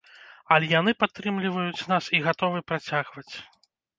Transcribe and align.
Але 0.53 0.69
яны 0.79 0.91
падтрымліваюць 1.01 1.87
нас 1.93 2.09
і 2.19 2.21
гатовы 2.29 2.65
працягваць. 2.69 3.29